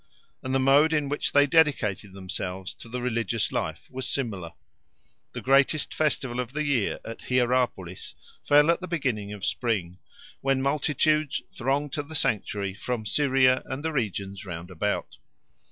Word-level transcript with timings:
And 0.41 0.55
the 0.55 0.59
mode 0.59 0.93
in 0.93 1.09
which 1.09 1.31
they 1.31 1.45
dedicated 1.45 2.13
themselves 2.13 2.73
to 2.73 2.89
the 2.89 3.03
religious 3.03 3.51
life 3.51 3.85
was 3.91 4.07
similar. 4.07 4.53
The 5.33 5.41
greatest 5.41 5.93
festival 5.93 6.39
of 6.39 6.53
the 6.53 6.63
year 6.63 6.97
at 7.05 7.29
Hierapolis 7.29 8.15
fell 8.43 8.71
at 8.71 8.81
the 8.81 8.87
beginning 8.87 9.31
of 9.31 9.45
spring, 9.45 9.99
when 10.39 10.59
multitudes 10.59 11.43
thronged 11.51 11.93
to 11.93 12.01
the 12.01 12.15
sanctuary 12.15 12.73
from 12.73 13.05
Syria 13.05 13.61
and 13.65 13.83
the 13.85 13.93
regions 13.93 14.43
round 14.43 14.71
about. 14.71 15.19